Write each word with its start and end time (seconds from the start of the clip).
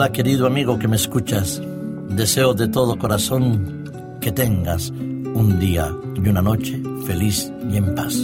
Hola 0.00 0.12
querido 0.12 0.46
amigo 0.46 0.78
que 0.78 0.88
me 0.88 0.96
escuchas. 0.96 1.60
Deseo 2.08 2.54
de 2.54 2.68
todo 2.68 2.98
corazón 2.98 3.84
que 4.18 4.32
tengas 4.32 4.88
un 4.88 5.58
día 5.60 5.94
y 6.14 6.26
una 6.26 6.40
noche 6.40 6.82
feliz 7.04 7.52
y 7.70 7.76
en 7.76 7.94
paz. 7.94 8.14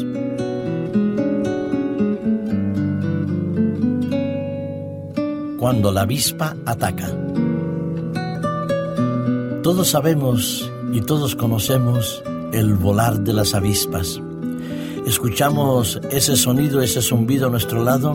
Cuando 5.59 5.93
la 5.93 6.01
avispa 6.01 6.57
ataca. 6.65 7.11
Todos 9.63 9.91
sabemos 9.91 10.73
y 10.95 11.03
todos 11.03 11.37
conocemos 11.37 12.25
el 12.55 12.73
volar 12.73 13.21
de 13.21 13.35
las 13.35 13.53
avispas. 13.53 14.19
Escuchamos 15.07 16.01
ese 16.11 16.37
sonido, 16.37 16.81
ese 16.81 17.03
zumbido 17.03 17.49
a 17.49 17.51
nuestro 17.51 17.85
lado 17.85 18.15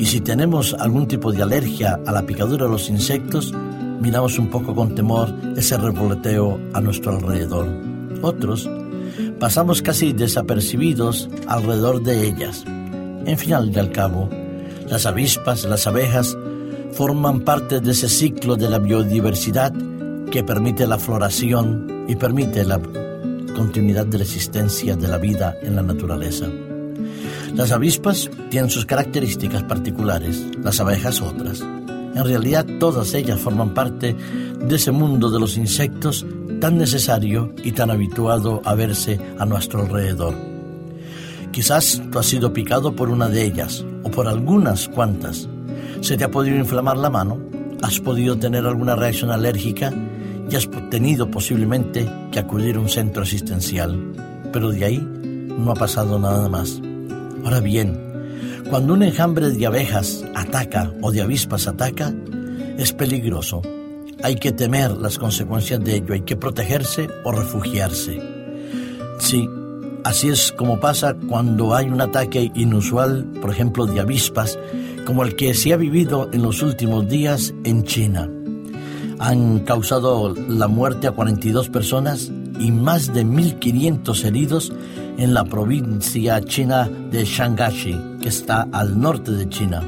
y 0.00 0.06
si 0.06 0.22
tenemos 0.22 0.72
algún 0.72 1.06
tipo 1.06 1.30
de 1.30 1.42
alergia 1.42 2.00
a 2.06 2.12
la 2.12 2.24
picadura 2.24 2.64
de 2.64 2.72
los 2.72 2.88
insectos, 2.88 3.52
miramos 4.00 4.38
un 4.38 4.48
poco 4.48 4.74
con 4.74 4.94
temor 4.94 5.30
ese 5.58 5.76
revoleteo 5.76 6.58
a 6.72 6.80
nuestro 6.80 7.12
alrededor. 7.12 7.68
Otros 8.22 8.66
pasamos 9.38 9.82
casi 9.82 10.14
desapercibidos 10.14 11.28
alrededor 11.46 12.02
de 12.02 12.26
ellas. 12.28 12.64
En 12.66 13.36
final 13.36 13.78
al 13.78 13.92
cabo, 13.92 14.30
las 14.88 15.04
avispas, 15.04 15.64
las 15.64 15.86
abejas, 15.86 16.34
forman 16.92 17.40
parte 17.40 17.80
de 17.80 17.90
ese 17.90 18.08
ciclo 18.08 18.56
de 18.56 18.70
la 18.70 18.78
biodiversidad 18.78 19.74
que 20.30 20.42
permite 20.42 20.86
la 20.86 20.96
floración 20.96 22.06
y 22.08 22.16
permite 22.16 22.64
la 22.64 22.80
continuidad 23.54 24.06
de 24.06 24.16
la 24.16 24.24
existencia 24.24 24.96
de 24.96 25.08
la 25.08 25.18
vida 25.18 25.58
en 25.60 25.76
la 25.76 25.82
naturaleza. 25.82 26.46
Las 27.54 27.72
avispas 27.72 28.30
tienen 28.48 28.70
sus 28.70 28.86
características 28.86 29.62
particulares, 29.64 30.44
las 30.62 30.80
abejas 30.80 31.20
otras. 31.20 31.60
En 31.60 32.24
realidad 32.24 32.66
todas 32.78 33.14
ellas 33.14 33.40
forman 33.40 33.74
parte 33.74 34.14
de 34.14 34.76
ese 34.76 34.90
mundo 34.90 35.30
de 35.30 35.40
los 35.40 35.56
insectos 35.56 36.26
tan 36.60 36.76
necesario 36.78 37.52
y 37.62 37.72
tan 37.72 37.90
habituado 37.90 38.60
a 38.64 38.74
verse 38.74 39.18
a 39.38 39.46
nuestro 39.46 39.80
alrededor. 39.82 40.34
Quizás 41.52 42.00
tú 42.10 42.18
has 42.18 42.26
sido 42.26 42.52
picado 42.52 42.94
por 42.94 43.10
una 43.10 43.28
de 43.28 43.44
ellas 43.44 43.84
o 44.04 44.10
por 44.10 44.28
algunas 44.28 44.88
cuantas. 44.88 45.48
Se 46.00 46.16
te 46.16 46.24
ha 46.24 46.30
podido 46.30 46.56
inflamar 46.56 46.96
la 46.96 47.10
mano, 47.10 47.38
has 47.82 47.98
podido 48.00 48.38
tener 48.38 48.66
alguna 48.66 48.94
reacción 48.94 49.30
alérgica 49.30 49.92
y 50.48 50.56
has 50.56 50.68
tenido 50.90 51.30
posiblemente 51.30 52.08
que 52.30 52.38
acudir 52.38 52.76
a 52.76 52.80
un 52.80 52.88
centro 52.88 53.22
asistencial. 53.22 54.12
Pero 54.52 54.70
de 54.70 54.84
ahí 54.84 54.98
no 54.98 55.72
ha 55.72 55.74
pasado 55.74 56.18
nada 56.18 56.48
más. 56.48 56.80
Ahora 57.44 57.60
bien, 57.60 58.10
cuando 58.68 58.94
un 58.94 59.02
enjambre 59.02 59.50
de 59.50 59.66
abejas 59.66 60.24
ataca 60.34 60.92
o 61.02 61.10
de 61.10 61.22
avispas 61.22 61.66
ataca, 61.66 62.14
es 62.78 62.92
peligroso. 62.92 63.62
Hay 64.22 64.36
que 64.36 64.52
temer 64.52 64.92
las 64.92 65.18
consecuencias 65.18 65.82
de 65.82 65.96
ello, 65.96 66.14
hay 66.14 66.20
que 66.20 66.36
protegerse 66.36 67.08
o 67.24 67.32
refugiarse. 67.32 68.20
Sí, 69.18 69.48
así 70.04 70.28
es 70.28 70.52
como 70.52 70.78
pasa 70.78 71.16
cuando 71.28 71.74
hay 71.74 71.88
un 71.88 72.00
ataque 72.00 72.52
inusual, 72.54 73.24
por 73.40 73.50
ejemplo, 73.50 73.86
de 73.86 74.00
avispas, 74.00 74.58
como 75.04 75.24
el 75.24 75.36
que 75.36 75.54
se 75.54 75.72
ha 75.72 75.76
vivido 75.76 76.28
en 76.32 76.42
los 76.42 76.62
últimos 76.62 77.08
días 77.08 77.54
en 77.64 77.84
China. 77.84 78.30
Han 79.18 79.60
causado 79.60 80.34
la 80.34 80.68
muerte 80.68 81.06
a 81.06 81.12
42 81.12 81.68
personas 81.68 82.30
y 82.60 82.70
más 82.70 83.12
de 83.12 83.24
1.500 83.24 84.24
heridos 84.24 84.72
en 85.16 85.34
la 85.34 85.44
provincia 85.44 86.40
china 86.42 86.88
de 87.10 87.24
Shangashi, 87.24 87.98
que 88.20 88.28
está 88.28 88.68
al 88.70 89.00
norte 89.00 89.32
de 89.32 89.48
China. 89.48 89.82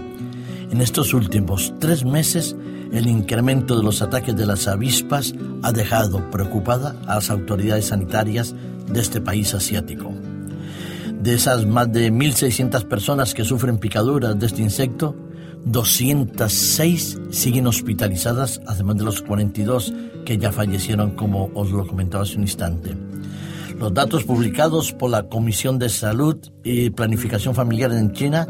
En 0.70 0.80
estos 0.80 1.12
últimos 1.12 1.74
tres 1.78 2.04
meses, 2.04 2.56
el 2.92 3.06
incremento 3.06 3.76
de 3.76 3.82
los 3.82 4.00
ataques 4.00 4.34
de 4.34 4.46
las 4.46 4.66
avispas 4.66 5.34
ha 5.62 5.70
dejado 5.72 6.30
preocupada 6.30 6.96
a 7.06 7.16
las 7.16 7.30
autoridades 7.30 7.86
sanitarias 7.86 8.54
de 8.90 9.00
este 9.00 9.20
país 9.20 9.54
asiático. 9.54 10.12
De 11.22 11.34
esas 11.34 11.66
más 11.66 11.92
de 11.92 12.10
1.600 12.10 12.88
personas 12.88 13.34
que 13.34 13.44
sufren 13.44 13.78
picaduras 13.78 14.38
de 14.38 14.46
este 14.46 14.62
insecto, 14.62 15.14
206 15.64 17.20
siguen 17.30 17.66
hospitalizadas, 17.66 18.60
además 18.66 18.96
de 18.96 19.04
los 19.04 19.22
42 19.22 19.92
que 20.24 20.38
ya 20.38 20.52
fallecieron, 20.52 21.12
como 21.12 21.50
os 21.54 21.70
lo 21.70 21.86
comentaba 21.86 22.24
hace 22.24 22.36
un 22.36 22.42
instante. 22.42 22.96
Los 23.78 23.94
datos 23.94 24.24
publicados 24.24 24.92
por 24.92 25.10
la 25.10 25.24
Comisión 25.28 25.78
de 25.78 25.88
Salud 25.88 26.36
y 26.62 26.90
Planificación 26.90 27.54
Familiar 27.54 27.92
en 27.92 28.12
China 28.12 28.48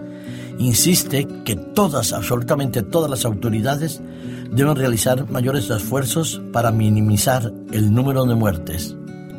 insiste 0.58 1.26
que 1.44 1.56
todas, 1.56 2.12
absolutamente 2.12 2.82
todas 2.82 3.10
las 3.10 3.24
autoridades 3.24 4.02
deben 4.50 4.76
realizar 4.76 5.30
mayores 5.30 5.70
esfuerzos 5.70 6.42
para 6.52 6.70
minimizar 6.70 7.52
el 7.72 7.94
número 7.94 8.26
de 8.26 8.34
muertes. 8.34 8.94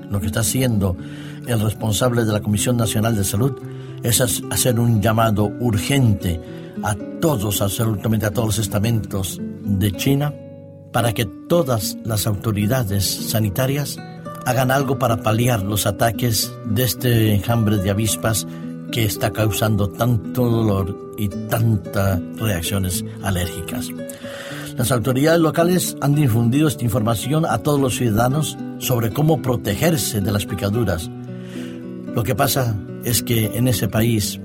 Lo 0.09 0.19
que 0.19 0.27
está 0.27 0.39
haciendo 0.39 0.97
el 1.47 1.59
responsable 1.59 2.25
de 2.25 2.31
la 2.31 2.41
Comisión 2.41 2.77
Nacional 2.77 3.15
de 3.15 3.23
Salud 3.23 3.53
es 4.01 4.21
hacer 4.21 4.79
un 4.79 5.01
llamado 5.01 5.51
urgente 5.59 6.39
a 6.81 6.95
todos, 7.21 7.61
absolutamente 7.61 8.25
a 8.25 8.31
todos 8.31 8.47
los 8.47 8.59
estamentos 8.59 9.39
de 9.61 9.91
China, 9.91 10.33
para 10.91 11.13
que 11.13 11.25
todas 11.25 11.97
las 12.03 12.27
autoridades 12.27 13.05
sanitarias 13.05 13.97
hagan 14.45 14.71
algo 14.71 14.99
para 14.99 15.21
paliar 15.21 15.63
los 15.63 15.85
ataques 15.85 16.53
de 16.65 16.83
este 16.83 17.33
enjambre 17.33 17.77
de 17.77 17.89
avispas 17.89 18.47
que 18.91 19.05
está 19.05 19.31
causando 19.31 19.89
tanto 19.89 20.49
dolor 20.49 21.13
y 21.17 21.27
tantas 21.27 22.21
reacciones 22.37 23.03
alérgicas. 23.23 23.89
Las 24.77 24.91
autoridades 24.91 25.39
locales 25.39 25.95
han 26.01 26.15
difundido 26.15 26.67
esta 26.67 26.83
información 26.83 27.45
a 27.45 27.59
todos 27.59 27.79
los 27.79 27.95
ciudadanos 27.95 28.57
sobre 28.79 29.11
cómo 29.11 29.41
protegerse 29.41 30.21
de 30.21 30.31
las 30.31 30.45
picaduras. 30.45 31.09
Lo 32.13 32.23
que 32.23 32.35
pasa 32.35 32.75
es 33.03 33.21
que 33.23 33.57
en 33.57 33.67
ese 33.67 33.87
país 33.87 34.39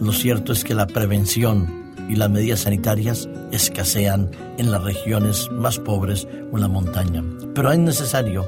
lo 0.00 0.12
cierto 0.12 0.52
es 0.52 0.64
que 0.64 0.74
la 0.74 0.86
prevención 0.86 1.94
y 2.08 2.16
las 2.16 2.30
medidas 2.30 2.60
sanitarias 2.60 3.28
escasean 3.50 4.30
en 4.58 4.70
las 4.70 4.82
regiones 4.82 5.50
más 5.50 5.78
pobres 5.78 6.26
o 6.52 6.56
en 6.56 6.62
la 6.62 6.68
montaña. 6.68 7.24
Pero 7.54 7.72
es 7.72 7.78
necesario, 7.78 8.46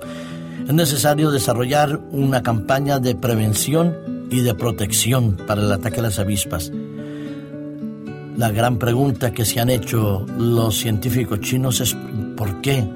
es 0.66 0.74
necesario 0.74 1.30
desarrollar 1.30 2.00
una 2.10 2.42
campaña 2.42 2.98
de 2.98 3.14
prevención 3.14 4.28
y 4.30 4.40
de 4.40 4.54
protección 4.54 5.36
para 5.46 5.62
el 5.62 5.72
ataque 5.72 6.00
a 6.00 6.04
las 6.04 6.18
avispas. 6.18 6.70
La 8.36 8.50
gran 8.50 8.78
pregunta 8.78 9.32
que 9.32 9.44
se 9.44 9.58
han 9.58 9.70
hecho 9.70 10.24
los 10.36 10.76
científicos 10.76 11.40
chinos 11.40 11.80
es 11.80 11.96
¿por 12.36 12.60
qué? 12.60 12.86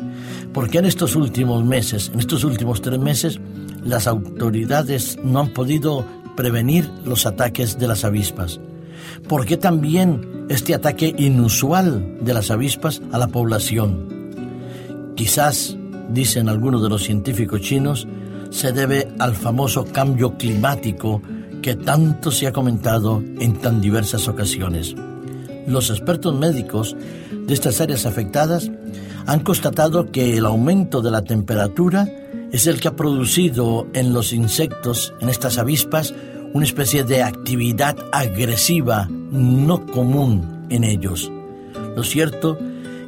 ¿Por 0.52 0.68
qué 0.68 0.78
en 0.78 0.84
estos 0.84 1.16
últimos 1.16 1.64
meses, 1.64 2.10
en 2.12 2.20
estos 2.20 2.44
últimos 2.44 2.82
tres 2.82 2.98
meses, 2.98 3.40
las 3.82 4.06
autoridades 4.06 5.18
no 5.24 5.40
han 5.40 5.48
podido 5.48 6.04
prevenir 6.36 6.90
los 7.04 7.26
ataques 7.26 7.78
de 7.78 7.88
las 7.88 8.04
avispas? 8.04 8.60
¿Por 9.28 9.46
qué 9.46 9.56
también 9.56 10.46
este 10.48 10.74
ataque 10.74 11.14
inusual 11.16 12.18
de 12.20 12.34
las 12.34 12.50
avispas 12.50 13.02
a 13.12 13.18
la 13.18 13.28
población? 13.28 15.14
Quizás, 15.16 15.76
dicen 16.10 16.48
algunos 16.48 16.82
de 16.82 16.88
los 16.88 17.04
científicos 17.04 17.60
chinos, 17.60 18.06
se 18.50 18.72
debe 18.72 19.08
al 19.18 19.34
famoso 19.34 19.84
cambio 19.84 20.36
climático 20.36 21.22
que 21.62 21.74
tanto 21.74 22.30
se 22.30 22.46
ha 22.46 22.52
comentado 22.52 23.22
en 23.40 23.54
tan 23.54 23.80
diversas 23.80 24.28
ocasiones. 24.28 24.94
Los 25.66 25.90
expertos 25.90 26.34
médicos 26.34 26.96
de 27.46 27.54
estas 27.54 27.80
áreas 27.80 28.04
afectadas 28.04 28.70
han 29.26 29.40
constatado 29.40 30.10
que 30.10 30.36
el 30.36 30.44
aumento 30.46 31.00
de 31.00 31.10
la 31.12 31.22
temperatura 31.22 32.08
es 32.52 32.66
el 32.66 32.80
que 32.80 32.88
ha 32.88 32.96
producido 32.96 33.88
en 33.94 34.12
los 34.12 34.32
insectos, 34.32 35.14
en 35.20 35.30
estas 35.30 35.56
avispas, 35.56 36.14
una 36.52 36.66
especie 36.66 37.02
de 37.02 37.22
actividad 37.22 37.96
agresiva 38.12 39.08
no 39.10 39.86
común 39.86 40.66
en 40.68 40.84
ellos. 40.84 41.32
Lo 41.96 42.04
cierto 42.04 42.58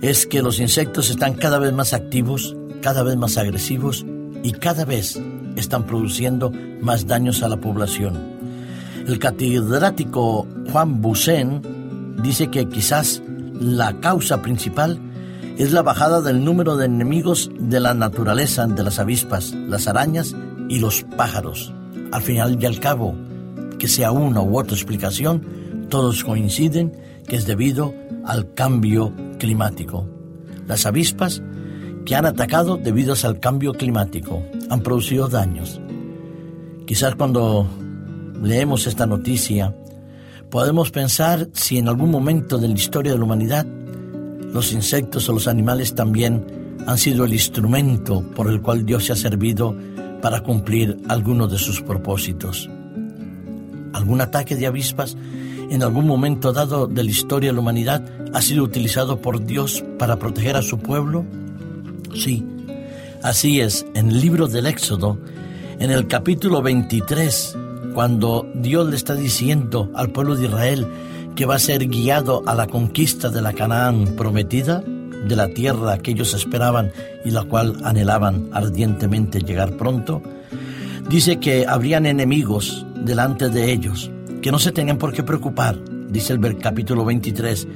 es 0.01 0.27
que 0.27 0.43
los 0.43 0.61
insectos 0.61 1.11
están 1.11 1.35
cada 1.35 1.59
vez 1.59 1.75
más 1.75 1.93
activos, 1.93 2.57
cada 2.81 3.03
vez 3.03 3.17
más 3.17 3.37
agresivos 3.37 4.07
y 4.43 4.53
cada 4.53 4.87
vez 4.87 5.21
están 5.57 5.85
produciendo 5.85 6.51
más 6.81 7.07
daños 7.07 7.43
a 7.43 7.49
la 7.49 7.59
población. 7.59 8.19
El 9.07 9.19
catedrático 9.19 10.47
Juan 10.73 11.03
Busen 11.03 12.17
dice 12.23 12.49
que 12.49 12.67
quizás 12.67 13.23
la 13.61 14.01
causa 14.01 14.41
principal 14.41 14.99
es 15.57 15.73
la 15.73 15.83
bajada 15.83 16.21
del 16.21 16.45
número 16.45 16.77
de 16.77 16.87
enemigos 16.87 17.51
de 17.59 17.79
la 17.81 17.95
naturaleza, 17.95 18.67
de 18.67 18.83
las 18.83 18.99
avispas, 18.99 19.55
las 19.55 19.87
arañas 19.87 20.35
y 20.69 20.81
los 20.81 21.05
pájaros. 21.17 21.73
Al 22.11 22.23
final 22.23 22.59
y 22.61 22.67
al 22.67 22.81
cabo, 22.81 23.15
que 23.79 23.87
sea 23.87 24.11
una 24.11 24.41
u 24.41 24.59
otra 24.59 24.77
explicación, 24.77 25.87
todos 25.89 26.25
coinciden 26.25 26.93
que 27.29 27.37
es 27.37 27.47
debido 27.47 27.95
al 28.25 28.53
cambio 28.55 29.13
climático. 29.39 30.09
Las 30.67 30.87
avispas 30.87 31.43
que 32.05 32.17
han 32.17 32.27
atacado 32.27 32.77
debido 32.77 33.15
al 33.23 33.39
cambio 33.39 33.75
climático 33.75 34.43
han 34.71 34.81
producido 34.81 35.29
daños. 35.29 35.81
Quizás 36.87 37.15
cuando 37.15 37.67
leemos 38.43 38.87
esta 38.87 39.07
noticia 39.07 39.75
podemos 40.51 40.91
pensar 40.91 41.49
si 41.53 41.79
en 41.79 41.89
algún 41.89 42.11
momento 42.11 42.59
de 42.59 42.69
la 42.69 42.75
historia 42.75 43.13
de 43.13 43.19
la 43.19 43.25
humanidad 43.25 43.67
Los 44.55 44.73
insectos 44.73 45.29
o 45.29 45.33
los 45.33 45.49
animales 45.49 45.97
también 45.97 46.77
han 46.87 46.97
sido 46.97 47.25
el 47.25 47.33
instrumento 47.33 48.23
por 48.37 48.49
el 48.49 48.63
cual 48.63 48.87
Dios 48.87 49.07
se 49.07 49.13
ha 49.13 49.17
servido 49.17 49.77
para 50.23 50.45
cumplir 50.45 50.97
algunos 51.09 51.51
de 51.51 51.59
sus 51.59 51.83
propósitos. 51.83 52.71
¿Algún 53.93 54.21
ataque 54.21 54.55
de 54.55 54.69
avispas 54.69 55.17
en 55.71 55.83
algún 55.83 56.07
momento 56.07 56.53
dado 56.53 56.87
de 56.87 57.03
la 57.03 57.11
historia 57.11 57.51
de 57.51 57.55
la 57.55 57.61
humanidad 57.61 58.05
ha 58.33 58.41
sido 58.43 58.63
utilizado 58.63 59.21
por 59.21 59.45
Dios 59.45 59.85
para 59.99 60.21
proteger 60.21 60.57
a 60.57 60.63
su 60.63 60.79
pueblo? 60.79 61.25
Sí, 62.15 62.47
así 63.25 63.61
es, 63.61 63.85
en 63.95 64.11
el 64.11 64.21
libro 64.21 64.47
del 64.47 64.67
Éxodo, 64.67 65.19
en 65.81 65.91
el 65.91 66.07
capítulo 66.07 66.63
23, 66.63 67.57
cuando 67.93 68.47
Dios 68.55 68.89
le 68.89 68.95
está 68.95 69.17
diciendo 69.17 69.91
al 69.97 70.13
pueblo 70.13 70.37
de 70.37 70.47
Israel 70.47 70.87
que 71.35 71.47
va 71.47 71.57
a 71.57 71.59
ser 71.59 71.89
guiado 71.89 72.43
a 72.47 72.55
la 72.55 72.67
conquista 72.67 73.29
de 73.29 73.43
la 73.43 73.53
Canaán 73.53 74.15
prometida, 74.17 74.83
de 75.27 75.37
la 75.37 75.49
tierra 75.49 75.99
que 75.99 76.13
ellos 76.13 76.35
esperaban 76.35 76.93
y 77.25 77.31
la 77.31 77.45
cual 77.45 77.77
anhelaban 77.83 78.49
ardientemente 78.53 79.41
llegar 79.41 79.77
pronto, 79.77 80.23
dice 81.09 81.41
que 81.41 81.67
habrían 81.67 82.07
enemigos 82.07 82.87
delante 82.97 83.49
de 83.49 83.73
ellos, 83.73 84.11
que 84.43 84.53
no 84.53 84.59
se 84.59 84.73
tenían 84.73 84.99
por 84.99 85.13
qué 85.13 85.23
preocupar, 85.23 85.79
dice 86.09 86.35
el 86.35 86.59
capítulo 86.59 87.05
23, 87.05 87.67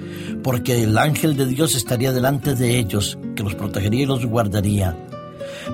porque 0.42 0.84
el 0.84 0.96
ángel 0.98 1.36
de 1.36 1.46
Dios 1.46 1.74
estaría 1.74 2.12
delante 2.12 2.54
de 2.54 2.78
ellos, 2.78 3.18
que 3.34 3.42
los 3.42 3.54
protegería 3.54 4.02
y 4.02 4.06
los 4.06 4.24
guardaría. 4.26 4.96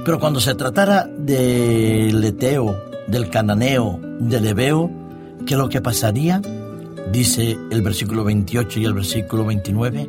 Pero 0.05 0.19
cuando 0.19 0.41
se 0.41 0.55
tratara 0.55 1.07
del 1.19 2.23
Eteo, 2.25 2.77
del 3.07 3.29
Cananeo, 3.29 4.01
del 4.21 4.47
Ebeo, 4.47 4.91
¿qué 5.47 5.57
lo 5.57 5.69
que 5.69 5.81
pasaría? 5.81 6.41
Dice 7.13 7.57
el 7.71 7.83
versículo 7.83 8.25
28 8.25 8.81
y 8.81 8.85
el 8.85 8.95
versículo 8.95 9.45
29, 9.45 10.09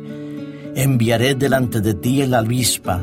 enviaré 0.74 1.34
delante 1.34 1.80
de 1.80 1.94
ti 1.94 2.22
el 2.22 2.34
avispa, 2.34 3.02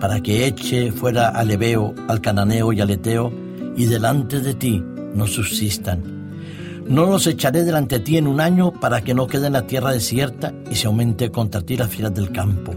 para 0.00 0.20
que 0.20 0.46
eche 0.46 0.92
fuera 0.92 1.28
al 1.28 1.50
Ebeo, 1.50 1.94
al 2.08 2.20
Cananeo 2.20 2.72
y 2.72 2.80
al 2.80 2.90
Eteo, 2.90 3.32
y 3.76 3.86
delante 3.86 4.40
de 4.40 4.54
ti 4.54 4.82
no 5.14 5.26
subsistan 5.26 6.18
no 6.88 7.04
los 7.04 7.26
echaré 7.26 7.64
delante 7.64 7.98
de 7.98 8.04
ti 8.04 8.16
en 8.16 8.26
un 8.26 8.40
año 8.40 8.72
para 8.72 9.02
que 9.02 9.12
no 9.12 9.26
quede 9.26 9.48
en 9.48 9.52
la 9.52 9.66
tierra 9.66 9.92
desierta 9.92 10.54
y 10.70 10.74
se 10.74 10.86
aumente 10.86 11.30
contra 11.30 11.60
ti 11.60 11.76
la 11.76 11.86
fieras 11.86 12.14
del 12.14 12.32
campo. 12.32 12.74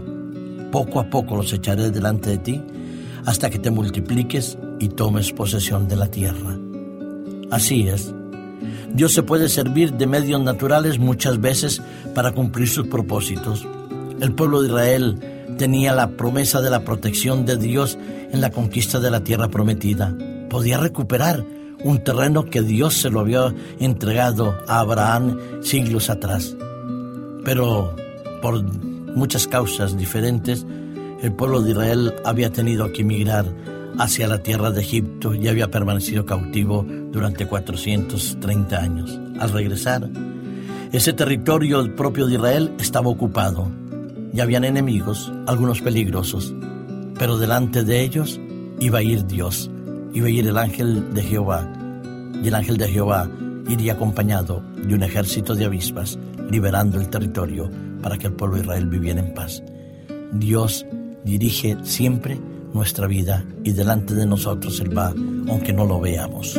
Poco 0.70 1.00
a 1.00 1.08
poco 1.08 1.34
los 1.36 1.52
echaré 1.52 1.90
delante 1.90 2.30
de 2.30 2.38
ti 2.38 2.62
hasta 3.24 3.48
que 3.48 3.58
te 3.58 3.70
multipliques 3.70 4.58
y 4.78 4.88
tomes 4.88 5.32
posesión 5.32 5.88
de 5.88 5.96
la 5.96 6.08
tierra. 6.08 6.58
Así 7.50 7.88
es. 7.88 8.14
Dios 8.94 9.12
se 9.12 9.22
puede 9.22 9.48
servir 9.48 9.94
de 9.94 10.06
medios 10.06 10.40
naturales 10.40 10.98
muchas 10.98 11.40
veces 11.40 11.80
para 12.14 12.32
cumplir 12.32 12.68
sus 12.68 12.88
propósitos. 12.88 13.66
El 14.20 14.34
pueblo 14.34 14.60
de 14.60 14.68
Israel 14.68 15.18
tenía 15.58 15.94
la 15.94 16.08
promesa 16.10 16.60
de 16.60 16.70
la 16.70 16.84
protección 16.84 17.46
de 17.46 17.56
Dios 17.56 17.98
en 18.30 18.40
la 18.40 18.50
conquista 18.50 19.00
de 19.00 19.10
la 19.10 19.24
tierra 19.24 19.48
prometida. 19.48 20.14
Podía 20.50 20.78
recuperar 20.78 21.44
un 21.84 22.04
terreno 22.04 22.44
que 22.44 22.62
Dios 22.62 22.94
se 22.94 23.10
lo 23.10 23.20
había 23.20 23.54
entregado 23.80 24.56
a 24.68 24.80
Abraham 24.80 25.38
siglos 25.62 26.10
atrás. 26.10 26.54
Pero 27.44 27.96
por 28.40 28.62
muchas 28.62 29.46
causas 29.46 29.96
diferentes, 29.96 30.66
el 31.22 31.32
pueblo 31.32 31.62
de 31.62 31.70
Israel 31.70 32.14
había 32.24 32.52
tenido 32.52 32.92
que 32.92 33.02
emigrar 33.02 33.46
hacia 33.98 34.28
la 34.28 34.42
tierra 34.42 34.70
de 34.70 34.80
Egipto 34.80 35.34
y 35.34 35.48
había 35.48 35.70
permanecido 35.70 36.24
cautivo 36.26 36.86
durante 37.10 37.46
430 37.46 38.76
años. 38.76 39.18
Al 39.38 39.50
regresar, 39.50 40.08
ese 40.92 41.12
territorio 41.12 41.94
propio 41.96 42.26
de 42.26 42.34
Israel 42.34 42.72
estaba 42.78 43.08
ocupado 43.08 43.70
y 44.32 44.40
habían 44.40 44.64
enemigos, 44.64 45.32
algunos 45.46 45.80
peligrosos, 45.80 46.54
pero 47.18 47.38
delante 47.38 47.84
de 47.84 48.00
ellos 48.02 48.40
iba 48.80 48.98
a 48.98 49.02
ir 49.02 49.26
Dios 49.26 49.70
iba 50.14 50.26
a 50.26 50.30
ir 50.30 50.46
el 50.46 50.58
ángel 50.58 51.14
de 51.14 51.22
Jehová, 51.22 51.66
y 52.42 52.48
el 52.48 52.54
ángel 52.54 52.76
de 52.76 52.88
Jehová 52.88 53.30
iría 53.68 53.94
acompañado 53.94 54.62
de 54.86 54.94
un 54.94 55.02
ejército 55.02 55.54
de 55.54 55.64
avispas, 55.64 56.18
liberando 56.50 57.00
el 57.00 57.08
territorio 57.08 57.70
para 58.02 58.18
que 58.18 58.26
el 58.26 58.34
pueblo 58.34 58.56
de 58.56 58.62
Israel 58.62 58.86
viviera 58.86 59.20
en 59.20 59.32
paz. 59.32 59.62
Dios 60.32 60.84
dirige 61.24 61.76
siempre 61.82 62.38
nuestra 62.72 63.06
vida 63.06 63.44
y 63.64 63.72
delante 63.72 64.14
de 64.14 64.26
nosotros 64.26 64.80
Él 64.80 64.96
va, 64.96 65.08
aunque 65.48 65.72
no 65.72 65.84
lo 65.84 66.00
veamos. 66.00 66.58